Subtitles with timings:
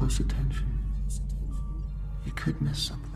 [0.00, 0.66] close attention,
[2.24, 3.09] you could miss something.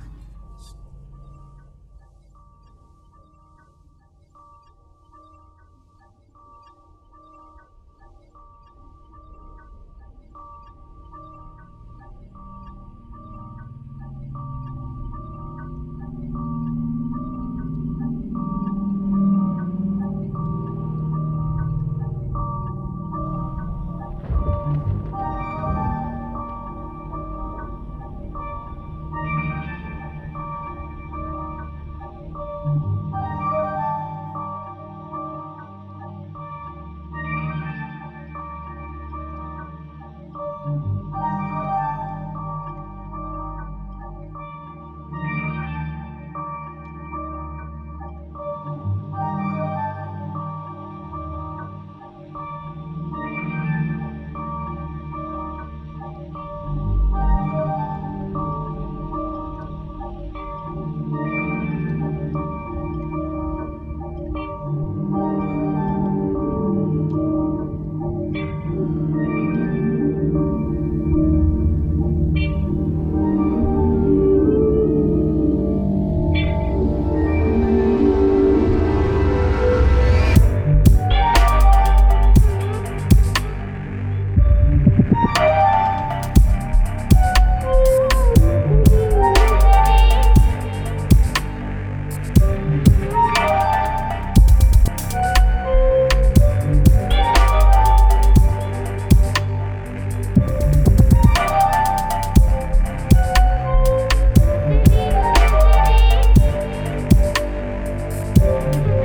[108.65, 109.04] Bye.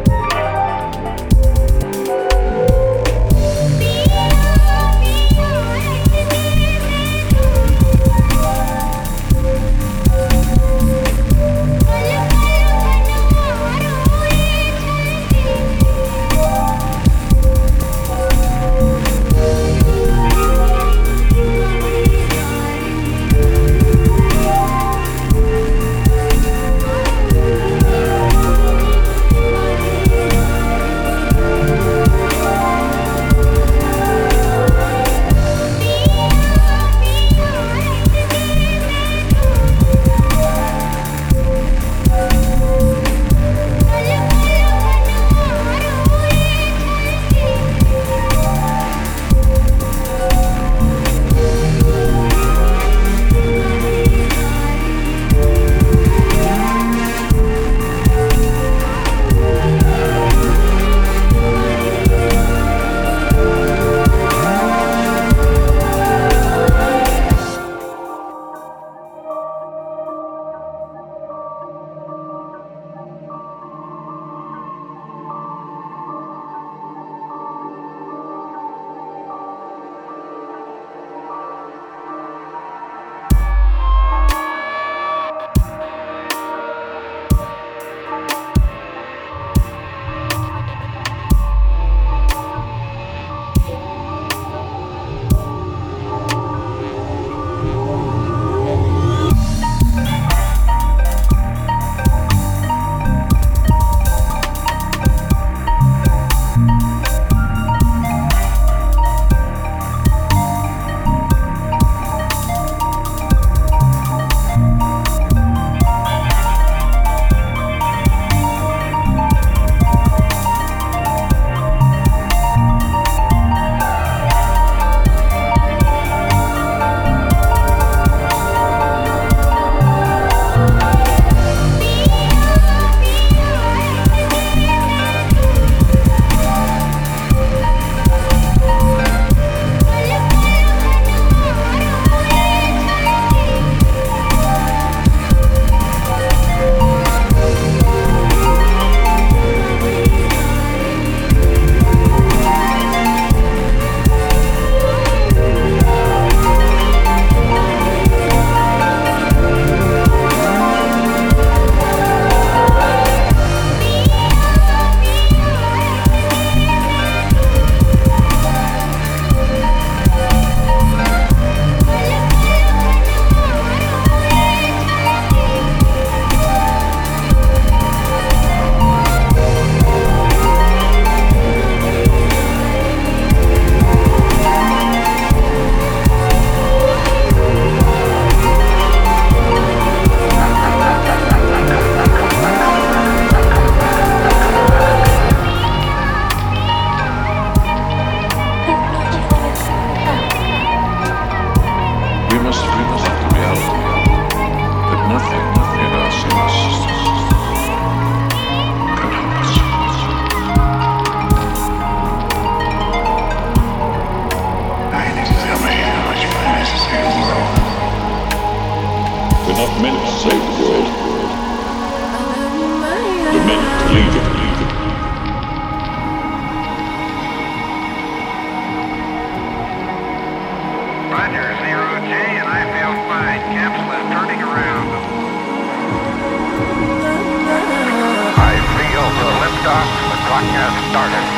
[240.91, 241.28] Clock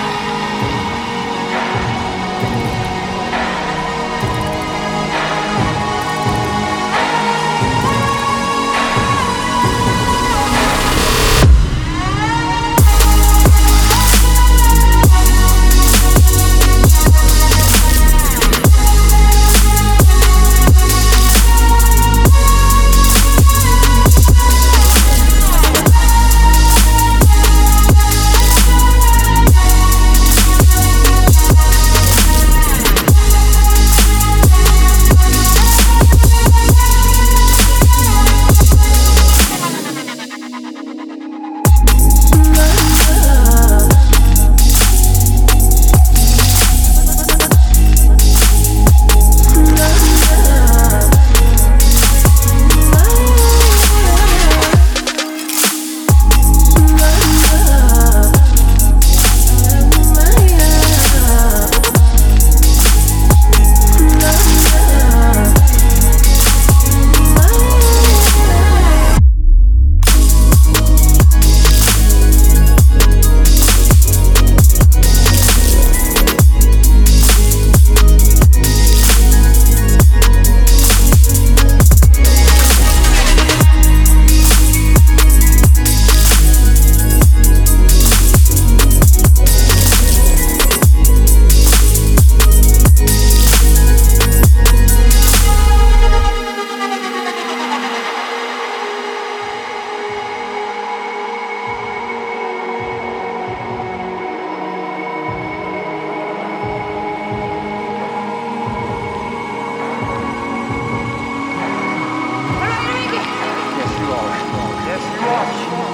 [115.25, 115.91] watch.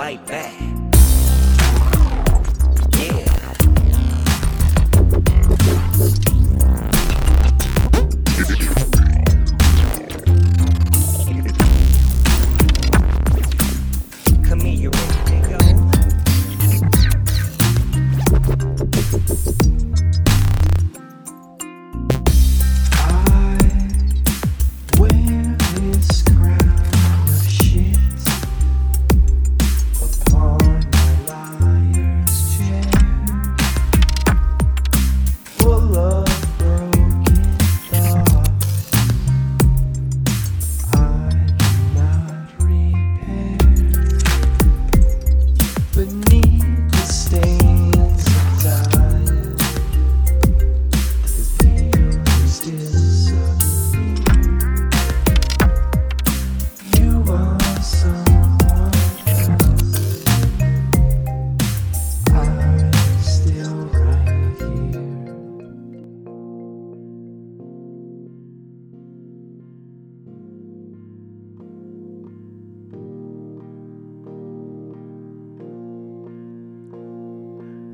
[0.00, 0.39] fight back.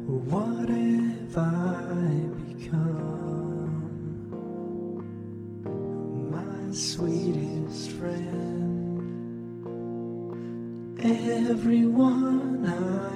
[0.06, 1.82] What if I
[2.46, 3.90] become
[6.30, 9.02] my sweetest friend?
[11.02, 13.15] Everyone I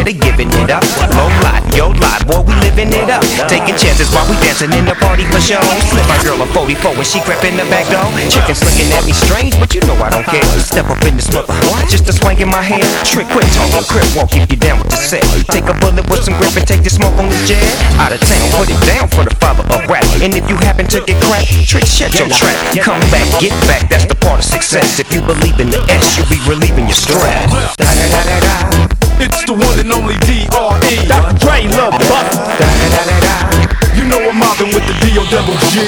[0.00, 0.80] they giving it up.
[1.12, 3.20] Low lot, yo lot, boy, we living it up.
[3.52, 5.60] Taking chances while we dancing in the party for show.
[5.92, 8.08] Slip my girl a 44 when she crept in the back door.
[8.32, 10.44] Chickens looking at me strange, but you know I don't care.
[10.64, 11.52] Step up in this mother,
[11.92, 12.88] just a swank in my hand.
[13.04, 15.24] Trick, quit talking, crip won't keep you down with the set.
[15.52, 17.60] Take a bullet with some grip and take the smoke on the jet.
[18.00, 20.08] Out of town, put it down for the father of rap.
[20.24, 22.56] And if you happen to get cracked, trick, shut your trap.
[22.80, 25.00] Come back, get back, that's the part of success.
[25.00, 27.76] If you believe in the S, you'll be relieving your stress.
[27.76, 29.01] Da da da.
[29.22, 31.06] It's the one and only D.R.E.
[31.06, 31.38] Dr.
[31.38, 32.18] Dre, love da.
[33.94, 35.22] You know I'm mobbing with the D.O.
[35.30, 35.78] double G.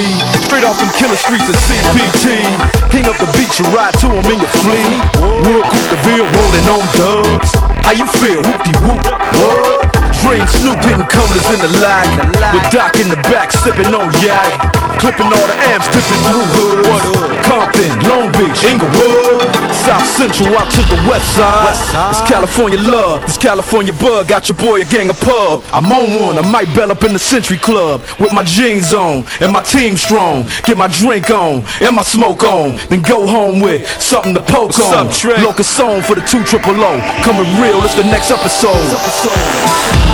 [0.46, 2.46] Straight off them killer streets of CPT.
[2.94, 5.02] King up the beach, you ride to him in your fleet.
[5.50, 7.50] Wood, Coupe de Ville, rolling on dubs.
[7.82, 8.38] How you feel?
[8.38, 10.03] Whoop-de-whoop.
[10.24, 12.08] Dream Snoop hitting colors in the lag.
[12.56, 14.56] With Doc in the back, sipping on yak.
[14.98, 17.44] Clipping all the amps, dipping through hoods.
[17.44, 19.44] Compton, Long Beach, Inglewood.
[19.84, 21.76] South Central out to the west side.
[22.08, 24.28] It's California love, it's California bug.
[24.28, 25.62] Got your boy a gang of pub.
[25.72, 28.00] I'm on one, I might bell up in the Century Club.
[28.18, 30.48] With my jeans on, and my team strong.
[30.64, 32.76] Get my drink on, and my smoke on.
[32.88, 35.06] Then go home with something to poke on.
[35.44, 36.98] Locus song for the 2 triple O.
[37.22, 40.13] Coming real, it's the next episode.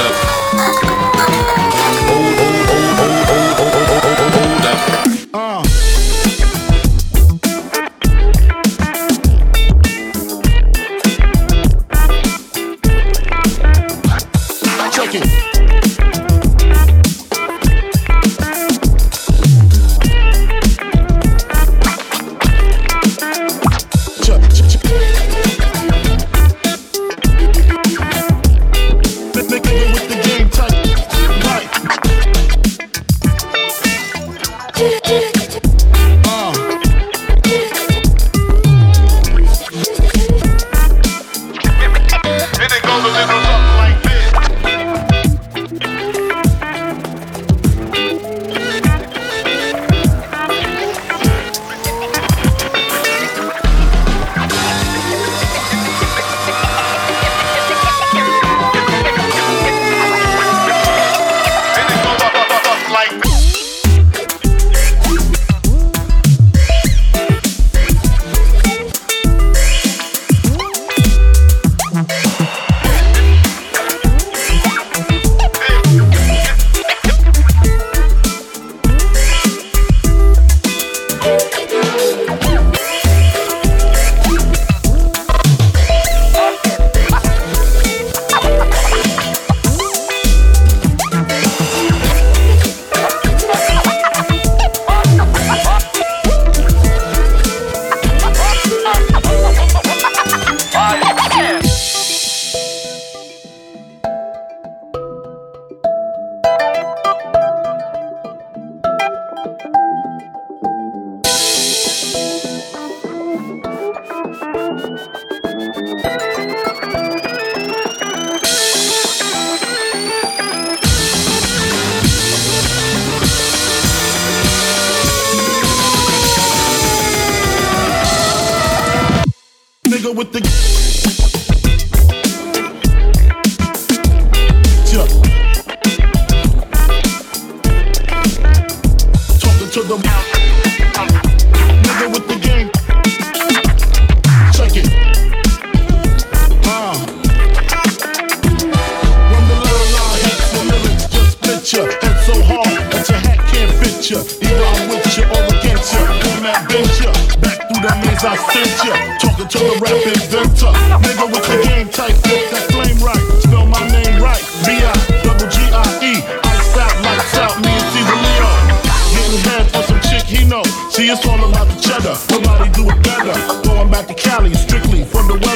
[0.00, 0.37] Up.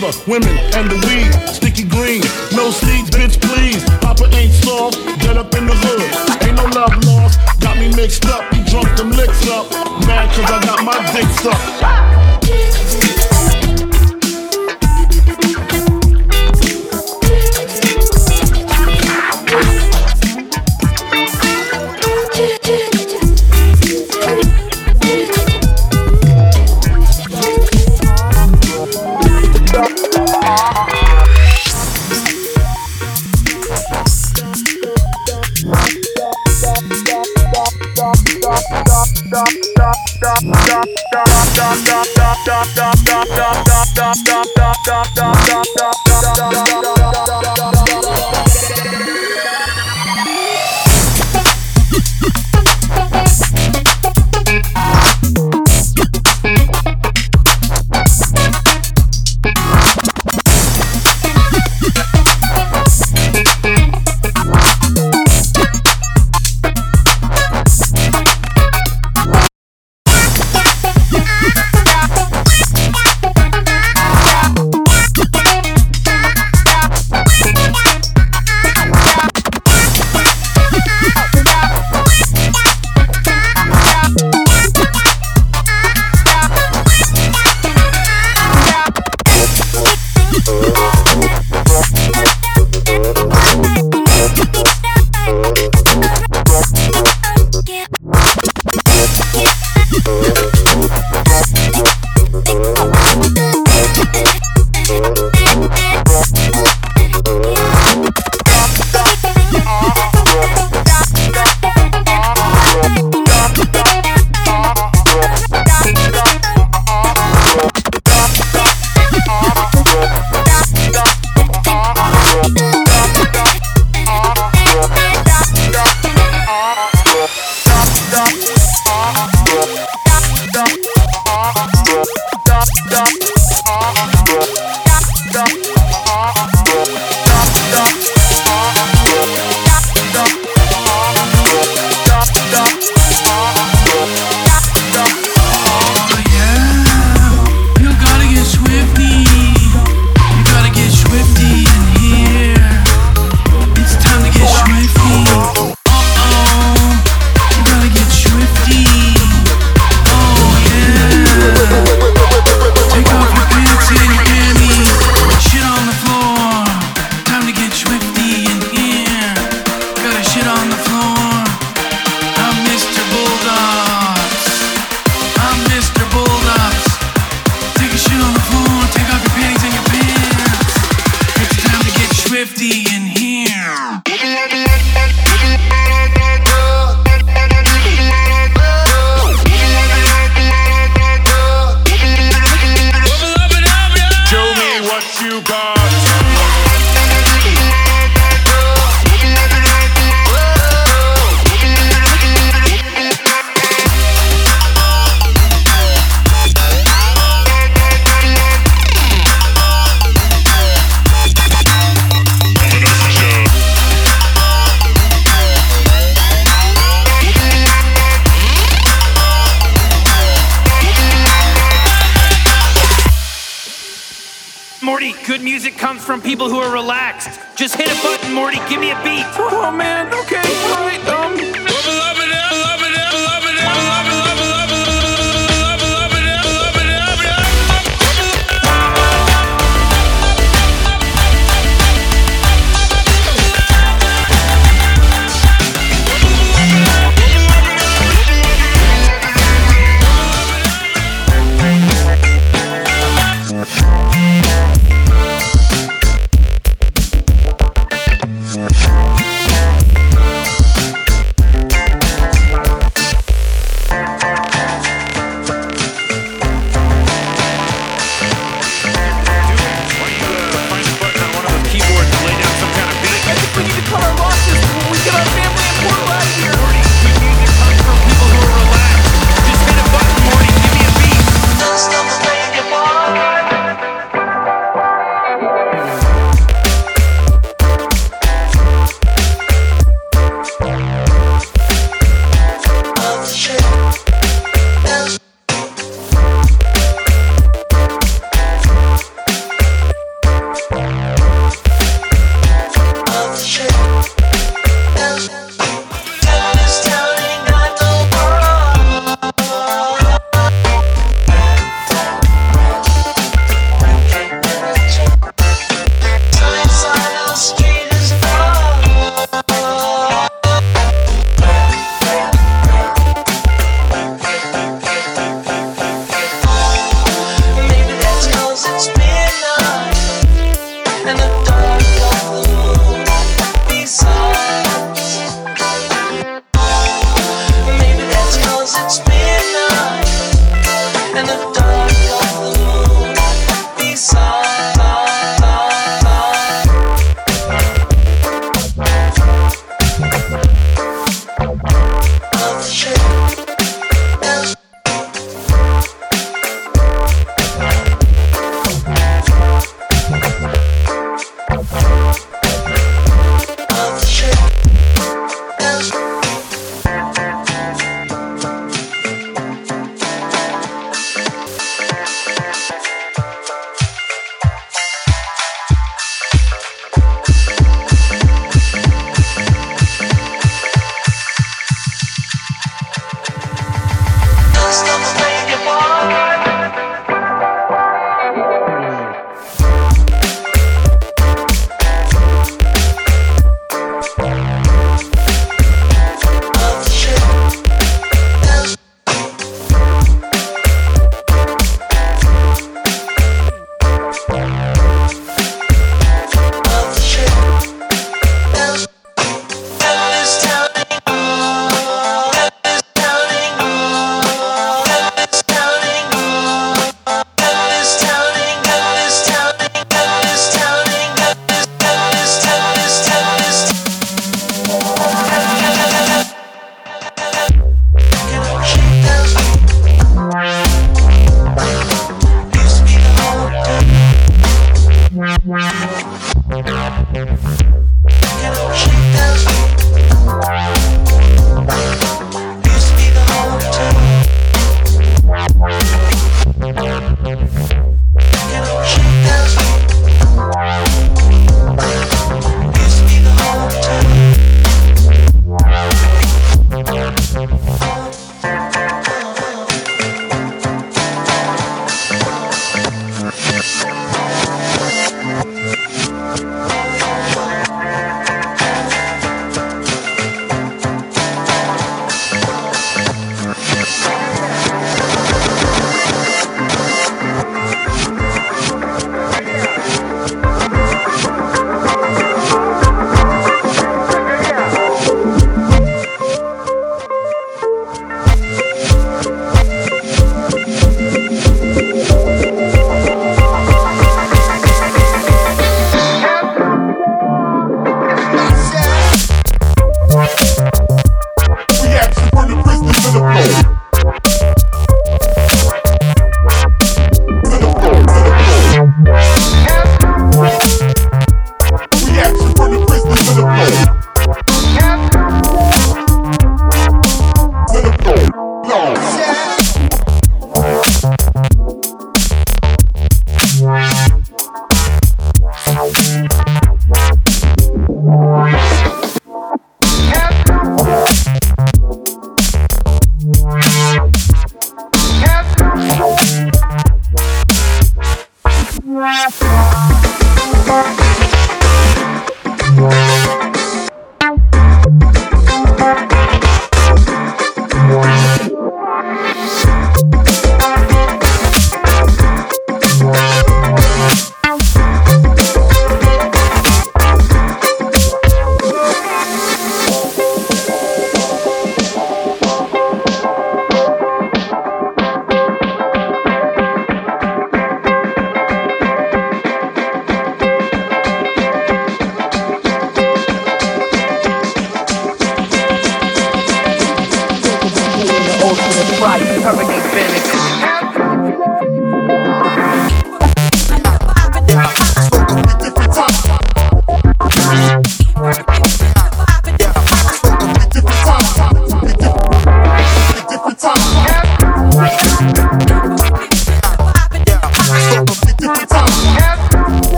[0.00, 1.32] liver, women, and the weed.
[1.48, 3.82] Sticky green, no seeds, bitch, please.
[4.00, 6.46] Papa ain't soft, Get up in the hood.
[6.46, 8.42] Ain't no love lost, got me mixed up.
[8.54, 9.70] He drunk them licks up.
[10.06, 12.35] Mad cause I got my dicks up.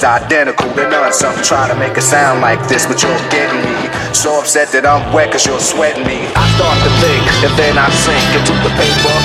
[0.00, 1.12] is identical to none.
[1.12, 3.76] Some try to make it sound like this, but you're getting me.
[4.16, 6.24] So upset that I'm wet cause you're sweating me.
[6.32, 9.16] I start to think, and then I sink into the paper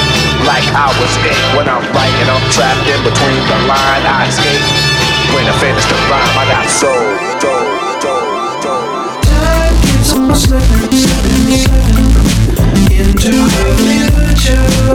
[0.43, 1.39] like I was ink.
[1.55, 4.67] When I'm writing, I'm trapped in between the line I escape.
[5.31, 7.07] When I finish the rhyme, I got soul,
[7.39, 9.23] dough, dough, dough.
[9.23, 14.94] Time keeps on slipping, slipping, slipping into the future.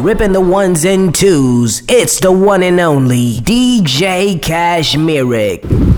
[0.00, 1.82] ripping the ones and twos.
[1.88, 5.89] It's the one and only DJ Kashmiric.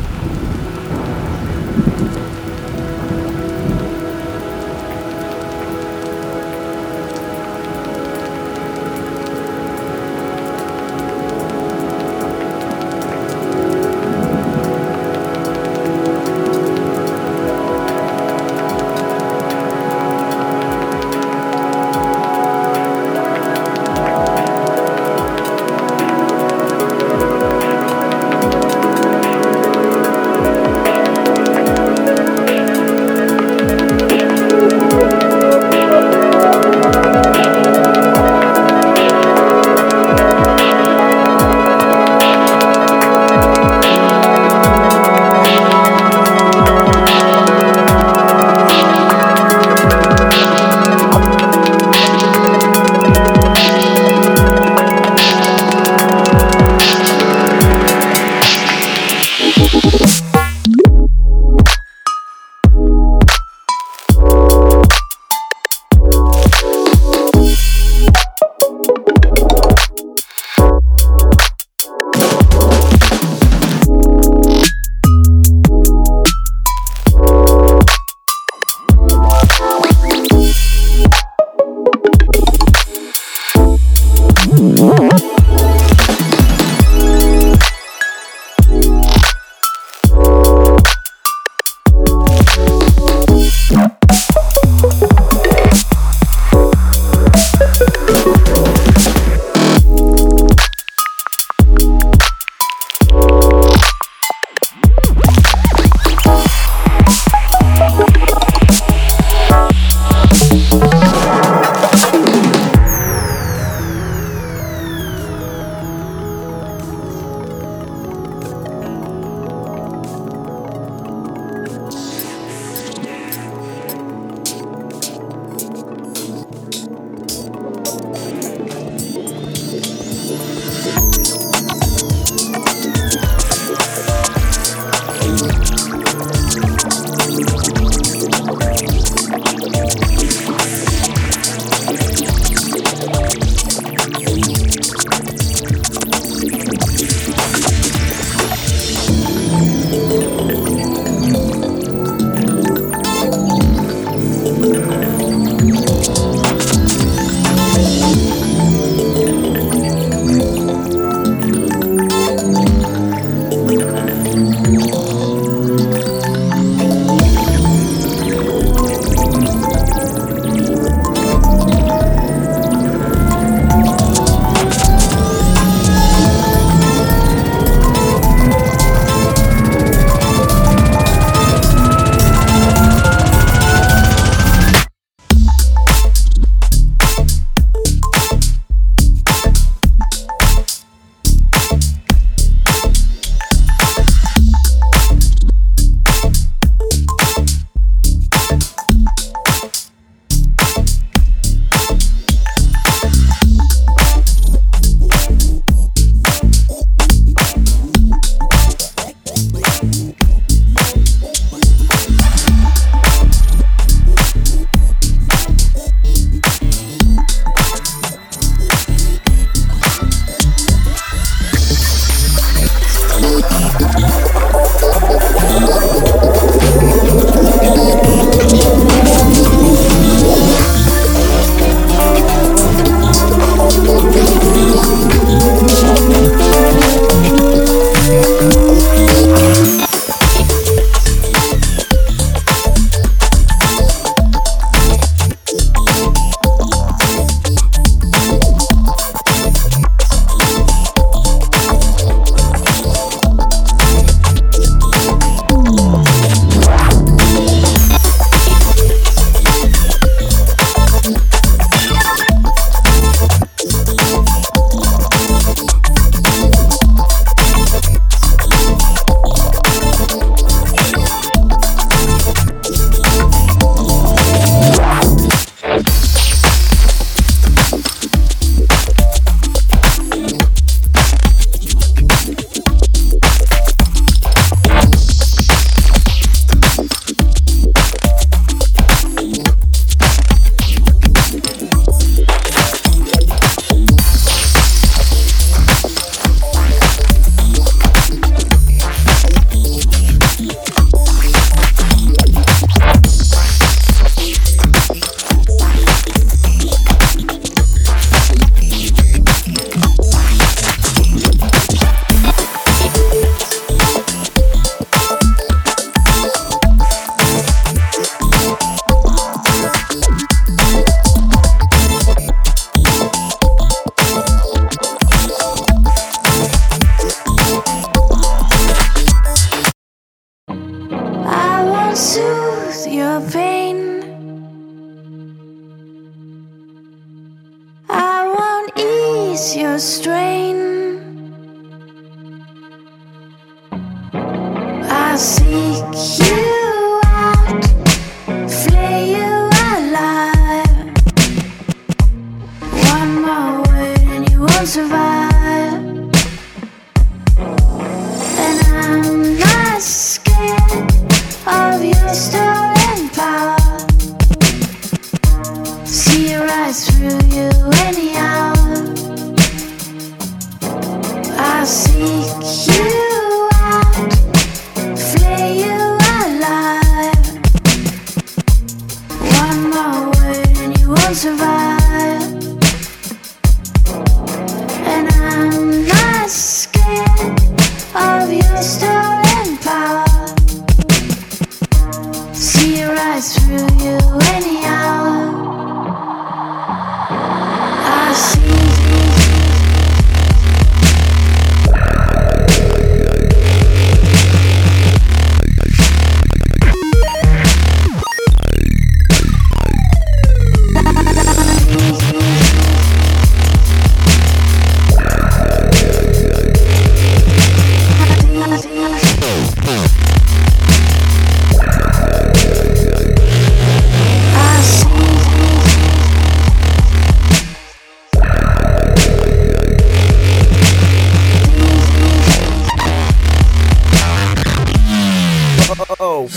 [435.75, 436.29] Oh.